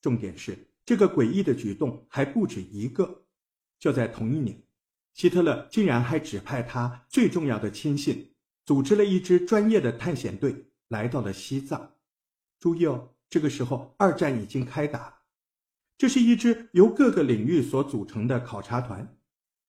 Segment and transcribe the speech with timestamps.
[0.00, 3.24] 重点是这个诡异的举动还不止一个。
[3.78, 4.62] 就在同一年，
[5.14, 8.34] 希特勒竟然还指派他最重要的亲信，
[8.64, 11.94] 组织了一支专业的探险队来到了西藏。
[12.58, 15.22] 注意哦，这个时候二战已经开打，
[15.96, 19.16] 这是一支由各个领域所组成的考察团，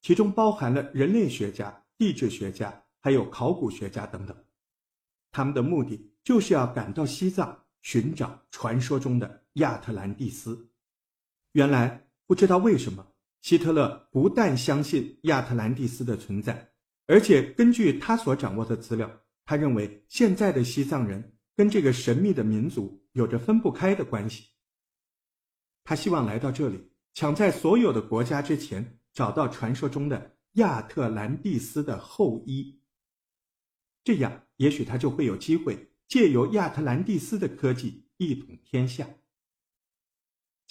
[0.02, 4.36] 其中包含了人类学家、地质学家，还有考古学家等等。
[5.32, 10.72] 他们的目的就是要赶到西藏寻找传说中的亚特兰蒂斯。
[11.54, 13.06] 原来不知道为什么，
[13.42, 16.72] 希特勒不但相信亚特兰蒂斯的存在，
[17.08, 19.12] 而且根据他所掌握的资料，
[19.44, 24.46] 他认为现在的西藏人跟这个神秘的民族有着分不开的关系。
[25.84, 32.82] 他希望来到这里，抢在所有的国家之前找到传说中的亚特兰蒂斯的后裔。
[34.04, 39.10] 这样，也许他就会有机会借由亚特兰蒂斯的科技一统天下。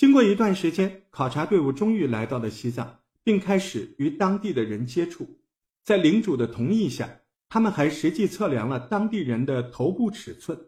[0.00, 5.42] 经过一段时间，考察队伍终于来到了西藏，并开始与当地的人接触。
[5.84, 7.20] 在领主的同意下，
[7.50, 10.58] 他们还实际测量了当地人的头部尺寸，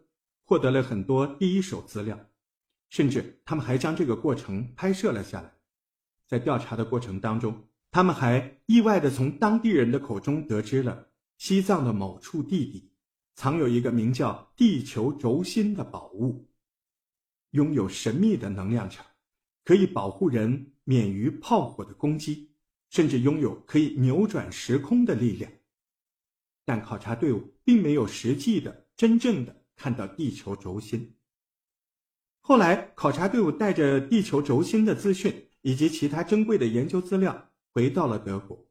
[0.45, 2.29] 获得了很多第一手资料，
[2.91, 5.51] 甚至他们还将这个过程拍摄了下来。
[6.27, 11.09] 在调查的过程当中，他们还意外地从当地人的口中得知了。
[11.39, 12.93] 西藏的某处地底，
[13.35, 16.51] 藏有一个名叫地球轴心的宝物，
[17.53, 19.07] 拥有神秘的能量场，
[19.65, 22.51] 可以保护人免于炮火的攻击，
[22.91, 25.51] 甚至拥有可以扭转时空的力量。
[26.65, 31.17] 但考察队伍并没有实际的、真正的看到地球轴心。
[32.41, 38.67] 后来，考察队伍带着地球轴心的资讯以及其他珍贵的研究资料回到了德国。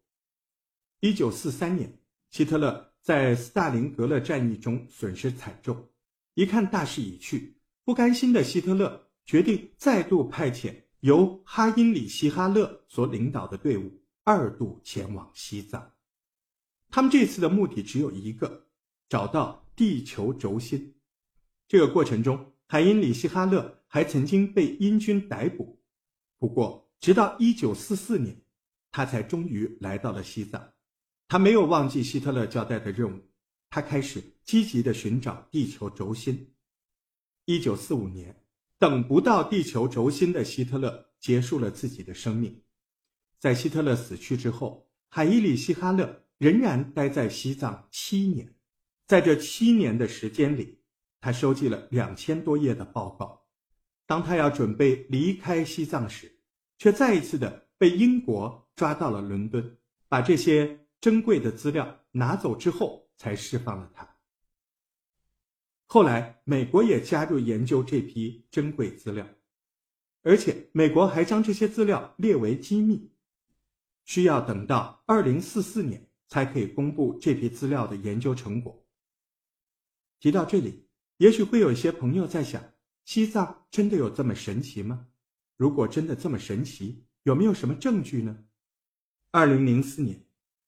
[1.00, 1.98] 一九四三年。
[2.32, 5.90] 希特勒在斯大林格勒战役中损失惨重，
[6.34, 13.90] 一看大势已去，不甘心的希特勒决定再度派遣由哈因里希·哈勒所领导的队伍
[14.26, 15.90] 二度前往西藏。
[16.90, 18.68] 他们这次的目的只有一个：
[19.08, 20.96] 找到地球轴心。
[21.66, 25.80] 这个过程中，海因里希·哈勒还曾经被英军逮捕，
[26.38, 28.42] 不过直到1944年，
[28.92, 30.74] 他才终于来到了西藏。
[31.30, 33.22] 他没有忘记希特勒交代的任务，
[33.70, 36.54] 他开始积极的寻找地球轴心。
[37.46, 38.41] 一九四五年，
[38.82, 42.64] 等不到地球轴心的希特勒结束了自己的生命。
[43.38, 48.56] 在希特勒死去之后，海伊里希·哈勒仍然待在西藏七年。
[49.06, 50.80] 在这七年的时间里，
[51.20, 53.46] 他收集了两千多页的报告。
[54.08, 56.40] 当他要准备离开西藏时，
[56.80, 59.78] 却再一次的被英国抓到了伦敦，
[60.08, 60.80] 把这些。
[61.00, 64.08] 珍贵的资料拿走之后，才释放了他。
[65.94, 69.28] 后来，美国也加入研究这批珍贵资料，
[70.24, 73.12] 而且美国还将这些资料列为机密，
[74.06, 78.88] 需要等到二零四四年才可以公布这批资料的研究成果。
[80.22, 80.88] 提到这里，
[81.18, 82.64] 也许会有一些朋友在想：
[83.04, 85.08] 西藏真的有这么神奇吗？
[85.58, 88.46] 如果真的这么神奇，有没有什么证据呢？
[89.32, 90.26] 二零零四年。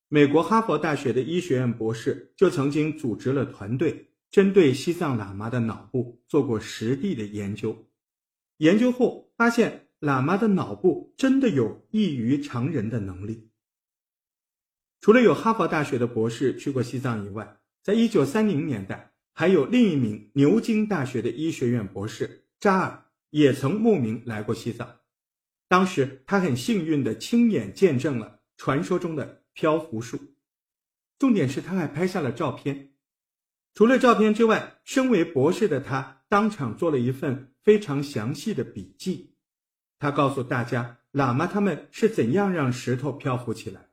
[0.10, 7.86] 美国哈佛大学的医学院博士就曾经组织了团队，针对西藏喇嘛的脑部做过实地的研究。
[8.58, 13.52] 研究后发现，喇嘛的脑部真的有异于常人的能力。
[15.02, 25.02] 除了有哈佛大学的博士去过西藏以外，在一九三零年代，还有另一名牛津大学的医学院博士扎尔也曾慕名来过西藏。
[25.68, 29.44] 当时他很幸运地亲眼见证了传说中的。
[29.56, 30.20] 漂浮术，
[31.20, 32.93] 重点是他还拍下了照片。
[33.74, 39.36] 除了照片之外，身为博士的他当场做了一份非常详细的笔记。
[39.98, 43.90] 他告诉大家，喇嘛他们是怎样让石头漂浮起来。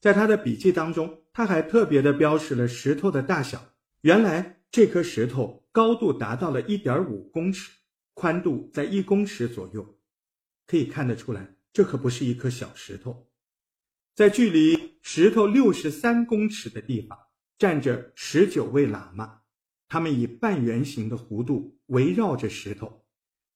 [0.00, 3.72] 在他的笔记当中，他还特别的标识了石头的大小。
[4.02, 7.72] 原来这颗石头高度达到了一点五公尺，
[8.14, 9.98] 宽度在一公尺左右。
[10.66, 13.28] 可以看得出来，这可不是一颗小石头。
[14.14, 17.18] 在距离石头六十三公尺的地方，
[17.58, 19.42] 站着十九位喇嘛，
[19.88, 23.06] 他们以半圆形的弧度围绕着石头，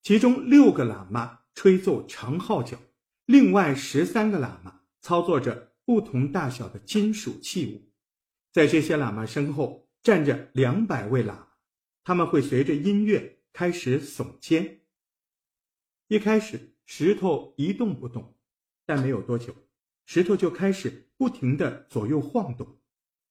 [0.02, 2.78] 其中六个喇嘛吹奏长号角，
[3.26, 7.90] 另外十三个喇嘛操作着不同大小的金属器物。
[8.52, 11.48] 在这些喇嘛身后站着两百位喇嘛，
[12.02, 14.80] 他们会随着音乐开始耸肩。
[16.08, 18.34] 一开始石头一动不动，
[18.86, 19.54] 但没有多久。
[20.06, 22.80] 石头就开始不停的左右晃动，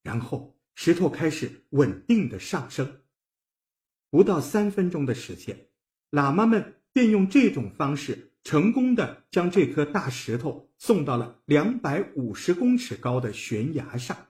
[0.02, 3.02] 然后石头开始稳定的上升。
[4.10, 5.68] 不到三分钟的时间，
[6.10, 14.30] 喇嘛们便用这种方式成功的将这颗大石头送到了两百五十公尺高的悬崖上，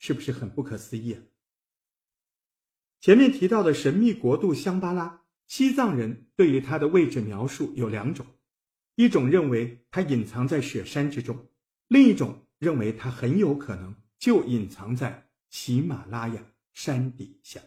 [0.00, 1.22] 是不是很不可思议啊？
[3.00, 8.26] 前面提到的神秘国度香巴拉，西藏人对于它的位置描述有两种：
[8.96, 11.46] 一种认为它隐藏在雪山之中，
[11.86, 17.60] 另一种认为它很有可能就隐藏在喜马拉雅山底下。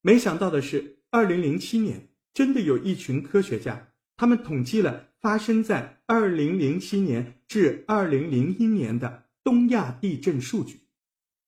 [0.00, 10.82] 没想到的是，二零零七年，真的有一群科学家，他们统计了发生在二零零七年至二零零一年的东亚地震数据，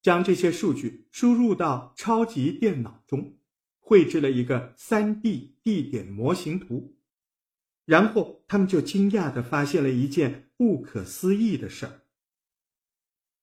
[0.03, 3.39] 将这些数据输入到超级电脑中，
[3.79, 6.97] 绘制了一个三 D 地点模型图，
[7.85, 12.03] 然后他们就惊讶地发现了一件不可思议的事儿。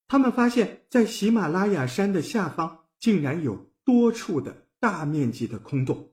[0.08, 4.64] 他们发现，在喜马拉雅山的下方，竟然有多处的。
[4.80, 6.12] 大面积的空洞，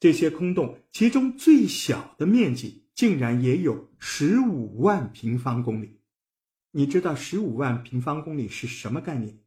[0.00, 6.00] 这些空洞其中最小的面积竟然也有十五万平方公里。
[6.72, 9.38] 你知道十五万平方公里是什么概念？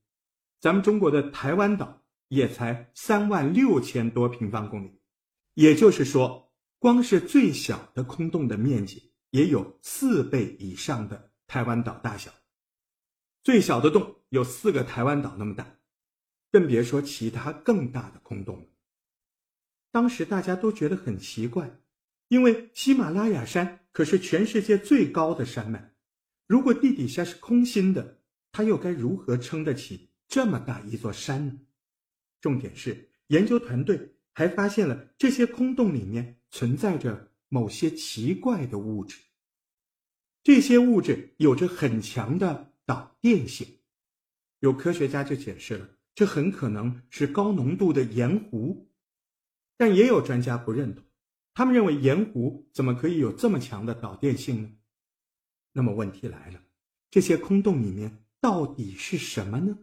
[0.61, 5.01] 咱们中国的台湾岛也才三万六千多平方公里，
[5.53, 12.31] 也就是说，光是最小的空洞的面积也有四倍以上的台湾岛大小。
[13.43, 15.75] 最小的洞有四个台湾岛那么大。
[16.51, 18.65] 更别说其他更大的空洞了。
[19.91, 21.79] 当时大家都觉得很奇怪，
[22.27, 25.93] 因为喜马拉雅山可是全世界最高的山脉，
[26.47, 31.59] 如果地底下是空心的，它又该如何撑得起这么大一座山呢？
[32.41, 39.19] 重点是，研究团队还发现了这些空洞里面存在着某些奇怪的物质，
[40.41, 43.67] 这些物质有着很强的导电性。
[44.61, 45.87] 有科学家就解释了。
[46.15, 48.89] 这很可能是高浓度的盐湖，
[49.77, 51.03] 但也有专家不认同。
[51.53, 54.71] 他们认为盐湖怎么可以有这么强的导电性呢？
[55.73, 56.59] 那么问题来了，
[57.11, 59.77] 这些空洞里面到底是什么呢？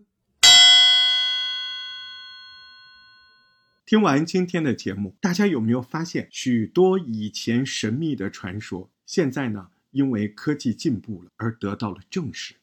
[3.85, 12.57] 听完今天的节目，大家有没有发现许多以前神秘的传说，现在呢因为科技进步了而得到了证实？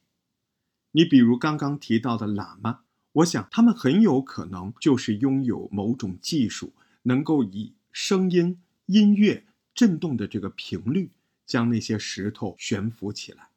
[0.94, 2.80] 你比如刚刚提到的喇嘛。
[3.18, 6.74] 我想，他们很有可能就是拥有某种技术，
[7.04, 9.46] 能够以声音、音乐
[9.76, 11.12] 震动的这个频率，
[11.46, 13.50] 将那些石头悬浮起来。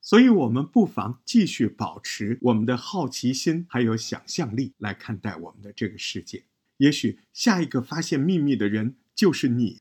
[0.00, 6.44] 所以，我们不妨继续保持我们的好奇心，还有想象力来看待我们的这个世界。
[6.78, 9.78] 也许下一个发现秘密的人就是你。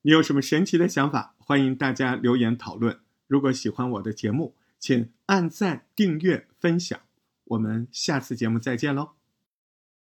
[0.00, 1.34] 你有什么神奇的想法？
[1.38, 3.00] 欢迎大家留言讨论。
[3.26, 4.54] 如果喜欢我的节目，
[4.84, 7.00] 请按赞、订阅、分享。
[7.44, 9.12] 我们下次节目再见喽。